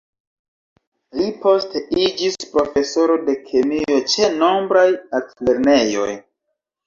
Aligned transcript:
Li 1.17 1.25
poste 1.43 1.81
iĝis 2.05 2.37
profesoro 2.55 3.17
de 3.27 3.35
kemio 3.51 3.99
ĉe 4.13 4.29
nombraj 4.41 4.87
altlernejoj. 5.19 6.09